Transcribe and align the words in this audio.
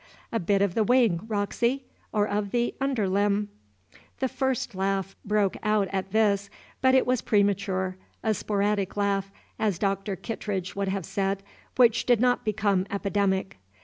"A 0.31 0.39
bit 0.39 0.63
of 0.63 0.73
the 0.73 0.83
wing, 0.83 1.19
Roxy, 1.27 1.83
or 2.11 2.27
of 2.27 2.49
the 2.49 2.73
under 2.81 3.07
limb?" 3.07 3.49
The 4.17 4.27
first 4.27 4.73
laugh 4.73 5.15
broke 5.23 5.57
out 5.61 5.87
at 5.91 6.09
this, 6.11 6.49
but 6.81 6.95
it 6.95 7.05
was 7.05 7.21
premature, 7.21 7.97
a 8.23 8.33
sporadic 8.33 8.97
laugh, 8.97 9.31
as 9.59 9.77
Dr. 9.77 10.15
Kittredge 10.15 10.73
would 10.73 10.87
have 10.87 11.05
said, 11.05 11.43
which 11.75 12.07
did 12.07 12.19
not 12.19 12.43
become 12.43 12.87
epidemic. 12.89 13.57